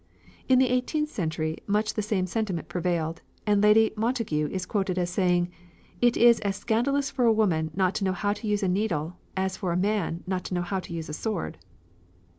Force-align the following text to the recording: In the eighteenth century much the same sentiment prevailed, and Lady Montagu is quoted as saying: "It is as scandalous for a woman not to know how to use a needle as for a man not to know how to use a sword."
In 0.49 0.57
the 0.57 0.67
eighteenth 0.69 1.09
century 1.09 1.59
much 1.67 1.93
the 1.93 2.01
same 2.01 2.25
sentiment 2.25 2.67
prevailed, 2.67 3.21
and 3.45 3.61
Lady 3.61 3.91
Montagu 3.95 4.47
is 4.49 4.65
quoted 4.65 4.97
as 4.97 5.11
saying: 5.11 5.51
"It 6.01 6.17
is 6.17 6.39
as 6.39 6.55
scandalous 6.55 7.11
for 7.11 7.25
a 7.25 7.31
woman 7.31 7.69
not 7.75 7.93
to 8.01 8.03
know 8.03 8.13
how 8.13 8.33
to 8.33 8.47
use 8.47 8.63
a 8.63 8.67
needle 8.67 9.17
as 9.37 9.57
for 9.57 9.71
a 9.71 9.77
man 9.77 10.23
not 10.25 10.43
to 10.45 10.55
know 10.55 10.63
how 10.63 10.79
to 10.79 10.91
use 10.93 11.07
a 11.07 11.13
sword." 11.13 11.59